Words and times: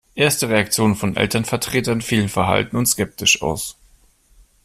Erste 0.15 0.49
Reaktionen 0.49 0.95
von 0.95 1.15
Elternvertretern 1.15 2.01
fielen 2.01 2.27
verhalten 2.27 2.75
und 2.75 2.87
skeptisch 2.87 3.43
aus. 3.43 3.77